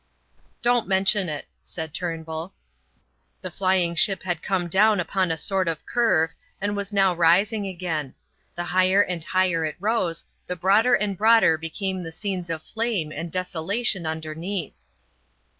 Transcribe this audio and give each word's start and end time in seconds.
"Don't 0.63 0.87
mention 0.87 1.29
it," 1.29 1.45
said 1.61 1.93
Turnbull. 1.93 2.55
The 3.41 3.51
flying 3.51 3.93
ship 3.93 4.23
had 4.23 4.41
come 4.41 4.67
down 4.67 4.99
upon 4.99 5.29
a 5.29 5.37
sort 5.37 5.67
of 5.67 5.85
curve, 5.85 6.31
and 6.59 6.75
was 6.75 6.91
now 6.91 7.13
rising 7.13 7.67
again. 7.67 8.15
The 8.55 8.63
higher 8.63 9.03
and 9.03 9.23
higher 9.23 9.63
it 9.63 9.75
rose 9.79 10.25
the 10.47 10.55
broader 10.55 10.95
and 10.95 11.15
broader 11.15 11.55
became 11.55 12.01
the 12.01 12.11
scenes 12.11 12.49
of 12.49 12.63
flame 12.63 13.11
and 13.11 13.31
desolation 13.31 14.07
underneath. 14.07 14.73